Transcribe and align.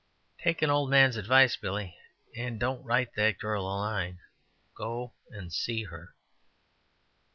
"Take 0.39 0.63
an 0.63 0.71
old 0.71 0.89
man's 0.89 1.15
advice, 1.15 1.55
Billy, 1.55 1.95
and 2.35 2.59
don't 2.59 2.83
write 2.83 3.13
that 3.13 3.37
girl 3.37 3.67
a 3.67 3.77
line 3.77 4.17
go 4.75 5.13
and 5.29 5.53
see 5.53 5.83
her." 5.83 6.15